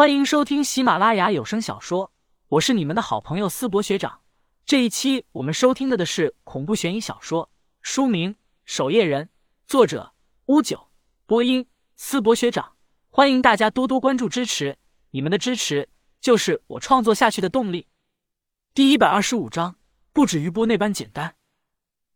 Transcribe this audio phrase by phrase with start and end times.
[0.00, 2.10] 欢迎收听喜马拉雅有声小说，
[2.48, 4.22] 我是你们的好朋友思博学长。
[4.64, 7.50] 这一期我们收听的的是恐怖悬疑小说，
[7.82, 8.32] 书名
[8.64, 9.26] 《守夜人》，
[9.66, 10.14] 作者
[10.46, 10.88] 乌九，
[11.26, 11.66] 播音
[11.96, 12.76] 思博学长。
[13.10, 14.78] 欢迎大家多多关注支持，
[15.10, 17.86] 你们的支持就是我创作下去的动力。
[18.72, 19.76] 第一百二十五章，
[20.14, 21.34] 不止余波那般简单。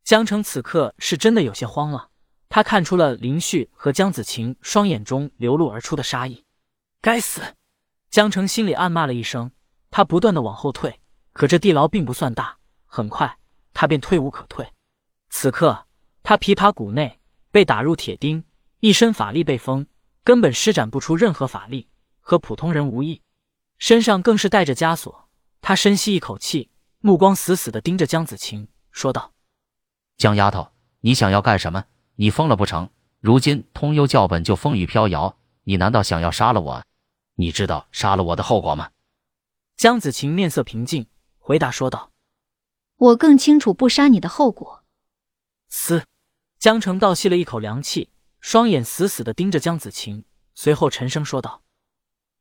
[0.02, 2.08] 江城此刻是真的有些慌了，
[2.48, 6.46] 他看出了林旭和江子晴双眼中流露而出的杀意。
[7.02, 7.42] 该死！
[8.14, 9.50] 江城心里暗骂了一声，
[9.90, 11.00] 他不断的往后退，
[11.32, 13.38] 可这地牢并不算大，很快
[13.72, 14.72] 他便退无可退。
[15.30, 15.86] 此刻
[16.22, 17.18] 他琵琶骨内
[17.50, 18.44] 被打入铁钉，
[18.78, 19.88] 一身法力被封，
[20.22, 21.88] 根本施展不出任何法力，
[22.20, 23.20] 和普通人无异。
[23.78, 25.28] 身上更是带着枷锁。
[25.60, 26.70] 他深吸一口气，
[27.00, 29.32] 目光死死的盯着江子晴，说道
[30.18, 30.68] ：“江丫头，
[31.00, 31.82] 你想要干什么？
[32.14, 32.88] 你疯了不成？
[33.18, 36.84] 如今通幽教本就风雨飘摇，你难道想要杀了我？”
[37.34, 38.90] 你知道杀了我的后果吗？
[39.76, 41.06] 江子晴面色平静，
[41.38, 42.12] 回答说道
[42.96, 44.84] ：“我更清楚不杀你的后果。”
[45.68, 46.06] 嘶！
[46.60, 48.08] 江城倒吸了一口凉气，
[48.40, 51.62] 双眼死死的盯着江子晴，随后沉声说道：“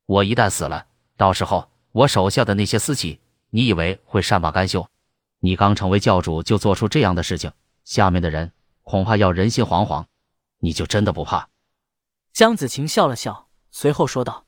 [0.05, 0.85] 我一旦死了，
[1.17, 3.19] 到时候我手下的那些私企，
[3.49, 4.87] 你以为会善罢甘休？
[5.39, 7.51] 你刚成为教主就做出这样的事情，
[7.83, 10.05] 下面的人恐怕要人心惶惶。
[10.59, 11.49] 你就真的不怕？”
[12.31, 14.42] 江子晴笑了笑，随后说道。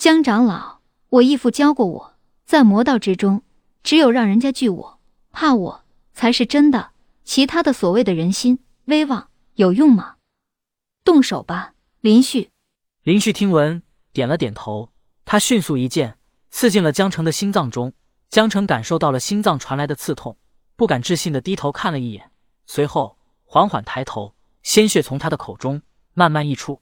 [0.00, 0.78] 江长老，
[1.10, 2.14] 我义父教过我，
[2.46, 3.42] 在魔道之中，
[3.82, 4.98] 只有让人家惧我、
[5.30, 5.84] 怕我，
[6.14, 6.92] 才是真的。
[7.22, 10.16] 其他的所谓的人心、威望，有用吗？
[11.04, 12.48] 动手吧，林旭。
[13.02, 13.82] 林旭听闻，
[14.14, 14.90] 点了点头。
[15.26, 16.16] 他迅速一剑
[16.50, 17.92] 刺进了江城的心脏中。
[18.30, 20.38] 江城感受到了心脏传来的刺痛，
[20.76, 22.30] 不敢置信的低头看了一眼，
[22.64, 25.82] 随后缓缓抬头，鲜血从他的口中
[26.14, 26.80] 慢慢溢出。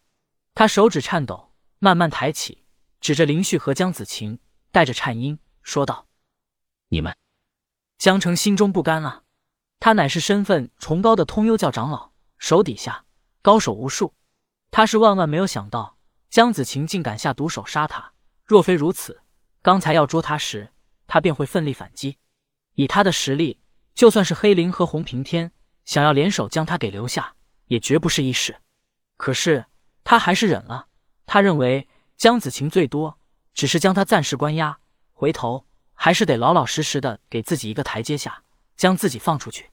[0.55, 2.63] 他手指颤抖，慢慢抬起。
[3.01, 4.39] 指着林旭和江子晴，
[4.73, 6.07] 带着颤音说道
[6.89, 7.17] ：“你们。”
[7.99, 9.23] 江城心中不甘啊！
[9.81, 13.05] 他乃是身份崇高的通幽教长老，手底下
[13.43, 14.15] 高手无数，
[14.71, 15.99] 他是万万没有想到
[16.31, 18.13] 江子晴竟敢下毒手杀他。
[18.45, 19.21] 若非如此，
[19.63, 20.73] 刚才要捉他时，
[21.07, 22.19] 他便会奋力反击。
[22.75, 23.61] 以他的实力，
[23.95, 25.51] 就算是黑灵和洪平天
[25.85, 27.35] 想要联手将他给留下，
[27.67, 28.61] 也绝不是易事。
[29.17, 29.67] 可是
[30.05, 30.89] 他还是忍了。
[31.27, 31.89] 他认为。
[32.19, 33.21] 江子晴最多
[33.55, 34.81] 只是将他暂时关押，
[35.13, 38.43] 回头还是得老老实实的给自己一个台阶下，
[38.77, 39.71] 将自己放出去。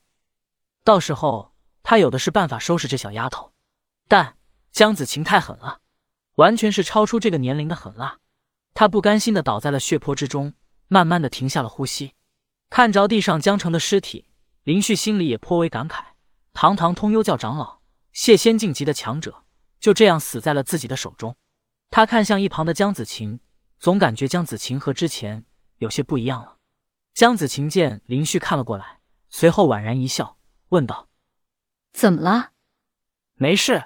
[0.83, 3.51] 到时候他有的是办法收拾这小丫头。
[4.07, 4.37] 但
[4.71, 5.79] 江子晴太狠了，
[6.35, 8.19] 完全是超出这个年龄的狠辣。
[8.75, 10.53] 他不甘心的倒在了血泊之中，
[10.87, 12.13] 慢慢的停下了呼吸。
[12.69, 14.29] 看着地上江城的尸体，
[14.61, 16.03] 林旭心里也颇为感慨：
[16.53, 17.79] 堂堂通幽教长老，
[18.13, 19.45] 谢仙境级的强者，
[19.79, 21.35] 就这样死在了自己的手中。
[21.95, 23.39] 他看向一旁的江子晴，
[23.79, 25.45] 总感觉江子晴和之前
[25.77, 26.57] 有些不一样了。
[27.13, 31.07] 江子晴见林旭看了过来，随后宛然一笑，问道
[31.95, 32.51] ：“怎么了
[33.39, 33.85] ？”“没事。”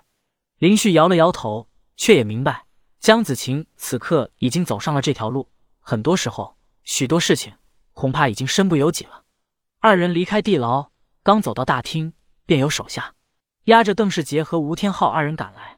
[0.58, 2.66] 林旭摇了摇头，却也明白
[3.00, 5.52] 江子晴此刻已经走上了这条路。
[5.80, 7.58] 很多时候，许多事情
[7.94, 9.26] 恐怕已经身不由己了。
[9.82, 10.90] 二人离开地牢，
[11.22, 12.14] 刚走到大厅，
[12.48, 13.14] 便有手下
[13.66, 15.78] 押着邓世杰和吴天昊二人赶来。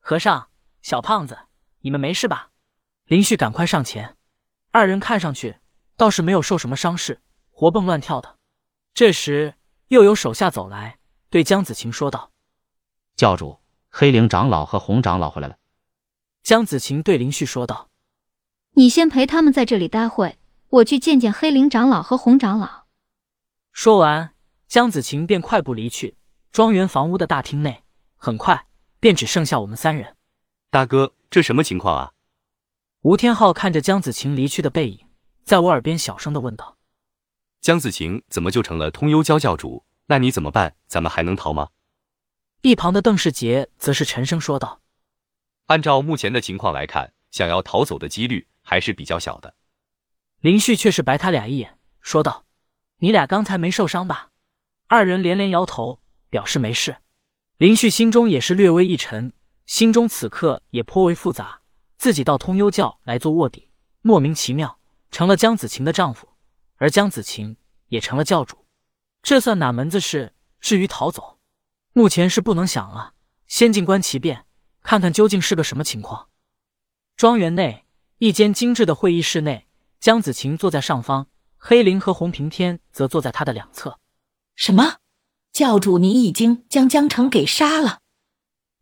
[0.00, 0.48] 和尚，
[0.80, 1.40] 小胖子。
[1.86, 2.50] 你们没事吧？
[3.04, 4.16] 林旭赶快上前，
[4.72, 5.58] 二人看上去
[5.96, 8.38] 倒是没有受什么伤势，活蹦乱跳的。
[8.92, 9.54] 这时
[9.86, 10.98] 又有手下走来，
[11.30, 12.32] 对江子晴说道
[13.14, 15.58] ：“教主，黑灵长老和红长老回来了。”
[16.42, 17.88] 江子晴对林旭说道
[18.74, 20.38] ：“你先陪他们在这里待会，
[20.70, 22.86] 我去见见黑灵长老和红长老。”
[23.70, 24.34] 说完，
[24.66, 26.16] 江子晴便快步离去。
[26.50, 27.84] 庄园房屋的大厅内，
[28.16, 28.66] 很快
[28.98, 30.16] 便只剩下我们三人。
[30.68, 31.12] 大哥。
[31.30, 32.12] 这什么情况啊？
[33.02, 35.06] 吴天昊看着江子晴离去的背影，
[35.44, 36.76] 在我耳边小声的问道
[37.60, 39.84] ：“江子晴怎么就成了通幽教教主？
[40.06, 40.76] 那你怎么办？
[40.86, 41.68] 咱们还能逃吗？”
[42.62, 44.80] 一旁的邓世杰则是沉声说道
[45.66, 49.54] ：“按照目前的情况来看，想要逃走的几率还是比较小的。”
[50.40, 52.46] 林旭却是白他俩一眼，说道
[52.98, 54.30] ：“你俩刚才没受伤吧？”
[54.88, 56.96] 二人连连摇头，表示没事。
[57.58, 59.32] 林旭心中也是略微一沉。
[59.66, 61.60] 心中此刻也颇为复杂，
[61.98, 63.68] 自己到通幽教来做卧底，
[64.00, 64.78] 莫名其妙
[65.10, 66.28] 成了江子晴的丈夫，
[66.76, 67.56] 而江子晴
[67.88, 68.64] 也成了教主，
[69.22, 70.32] 这算哪门子事？
[70.60, 71.38] 至于逃走，
[71.92, 73.14] 目前是不能想了。
[73.46, 74.46] 先静观其变，
[74.82, 76.28] 看看究竟是个什么情况。
[77.16, 77.86] 庄园内
[78.18, 79.68] 一间精致的会议室内，
[80.00, 83.98] 江子晴坐在上方，黑灵和洪平天则坐在他的两侧。
[84.54, 84.96] 什么？
[85.52, 87.98] 教主，你已经将江城给杀了？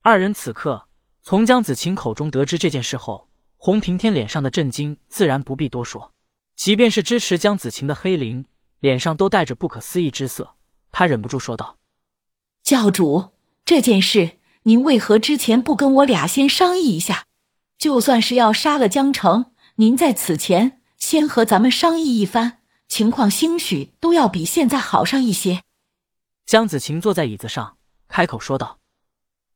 [0.06, 0.86] 二人此刻
[1.22, 6.12] 从江子晴口中得知这件事后，洪平天脸上的震惊自然不必多说，
[6.54, 8.44] 即便是支持江子晴的黑灵，
[8.80, 10.56] 脸上都带着不可思议之色。
[10.92, 11.78] 他忍不住说道
[12.62, 13.30] ：“教主，
[13.64, 14.32] 这件事
[14.64, 17.24] 您为何之前不跟我俩先商议一下？
[17.78, 22.58] 就算是要杀了江城，您在此前先和咱们商议一番，
[22.88, 25.62] 情况兴许都要比现在好上一些。”
[26.44, 28.80] 江子晴坐在椅子上，开口说道：“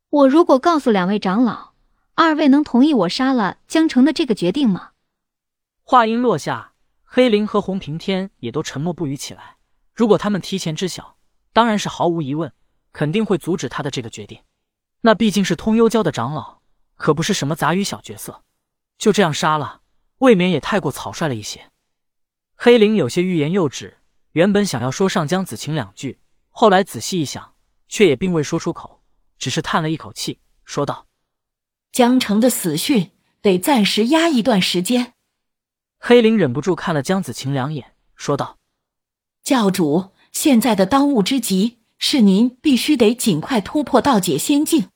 [0.09, 1.73] 我如果告诉两位长老，
[2.15, 4.91] 二位能同意我杀了江城的这个决定吗？”
[5.83, 6.73] 话音落下，
[7.03, 9.57] 黑灵和洪平天也都沉默不语起来。
[9.93, 11.17] 如果他们提前知晓，
[11.53, 12.51] 当然是毫无疑问，
[12.91, 14.41] 肯定会阻止他的这个决定。
[15.01, 16.61] 那毕竟是通幽教的长老，
[16.95, 18.43] 可不是什么杂鱼小角色。
[18.97, 19.81] 就这样杀了，
[20.17, 21.69] 未免也太过草率了一些。
[22.55, 23.99] 黑灵有些欲言又止，
[24.31, 26.19] 原本想要说上江子晴两句，
[26.49, 27.53] 后来仔细一想，
[27.87, 28.98] 却也并未说出口，
[29.39, 31.07] 只是叹了一口气，说道
[31.91, 35.13] ：“江城的死讯得暂时压一段时间。”
[35.97, 38.59] 黑灵忍不住看了江子晴两眼，说道
[39.41, 44.89] ：“教主。”现在的当务之急是您必须得尽快突破道解仙境，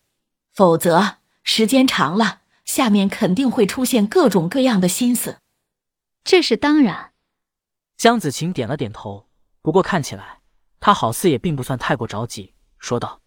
[0.54, 5.40] 否则时间长了，下面肯定会出现各种各样的心思。
[6.24, 7.14] 这是当然。
[7.98, 9.28] 江子晴点了点头，
[9.64, 10.42] 不过看起来
[10.80, 13.20] 他好似也并不算太过着急，说道：“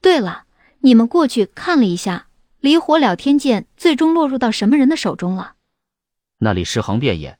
[0.00, 0.44] 对了，
[0.80, 2.28] 你们过去看了一下，
[2.60, 5.56] 离火燎天剑最终落入到什么人的手中了？”
[6.38, 7.38] 那里尸横遍野。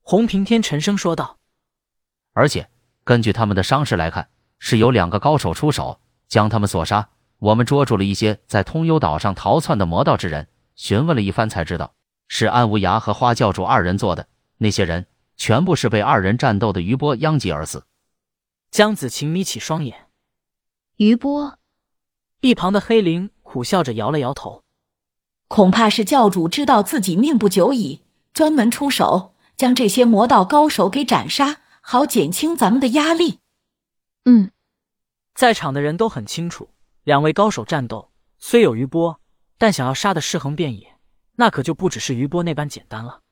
[0.00, 1.38] 洪平天沉声说道
[2.32, 2.68] ：“而且。”
[3.04, 4.28] 根据他们的伤势来看，
[4.58, 7.08] 是有两个高手出手将他们所杀。
[7.38, 11.94] 我们捉住了一些在通幽岛上逃窜的魔道之人，询问了一番才知道，
[12.26, 14.28] 是安无涯和花教主二人做的。
[14.58, 15.06] 那些人
[15.38, 17.86] 全部是被二人战斗的余波殃及而死。
[18.70, 20.08] 江子晴眯起双眼，
[20.96, 21.57] 余波。
[22.40, 24.62] 一旁的黑灵苦笑着摇了摇头，
[25.48, 28.02] 恐怕是教主知道自己命不久矣，
[28.32, 31.60] 专门出手将这些魔道高手给斩杀。
[31.80, 33.38] 好减轻咱们的压力。
[34.26, 34.50] 嗯，
[35.34, 36.68] 在场的人都很清楚，
[37.02, 39.18] 两位高手战斗虽有余波，
[39.56, 40.98] 但想要杀的尸横遍野，
[41.36, 43.22] 那可就不只是余波那般简单了。